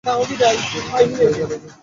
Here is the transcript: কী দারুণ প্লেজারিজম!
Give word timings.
কী 0.21 0.35
দারুণ 0.35 0.63
প্লেজারিজম! 1.11 1.49